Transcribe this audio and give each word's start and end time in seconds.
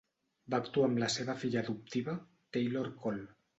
Va 0.53 0.59
actuar 0.63 0.87
amb 0.91 1.01
la 1.03 1.09
seva 1.17 1.35
filla 1.43 1.63
adoptiva, 1.63 2.17
Taylor 2.59 2.93
Cole. 3.07 3.25